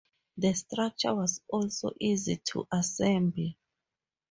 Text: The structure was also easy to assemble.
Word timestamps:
The 0.37 0.53
structure 0.55 1.13
was 1.13 1.41
also 1.47 1.91
easy 1.99 2.37
to 2.45 2.67
assemble. 2.71 3.53